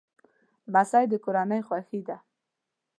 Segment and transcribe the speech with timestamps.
[0.71, 2.17] لمسی د کورنۍ خوښي ده.